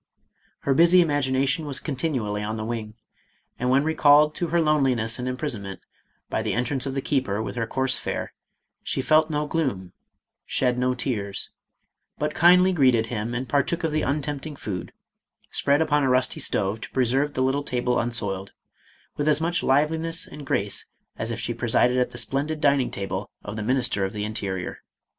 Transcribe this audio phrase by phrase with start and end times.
[0.61, 2.95] Her busy imagination was continually on the wing,
[3.59, 5.79] and when recalled to her loneliness and imprisonment,
[6.27, 8.33] by the entrance of the keeper with her coarse fare,
[8.81, 9.93] she felt no gloom,
[10.43, 11.51] shed no tears,
[12.17, 14.91] but kindly greeted him and partook of the untempting food,
[15.51, 18.53] spread upon a rusty stove to preserve the little table unsoiled,
[19.17, 23.29] with as much liveliness and grace as if she presided at the splendid dining table
[23.43, 24.79] of the Minister of the Interior.